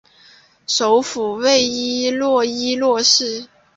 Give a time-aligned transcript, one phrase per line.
[0.65, 3.45] 首府为伊洛伊洛市。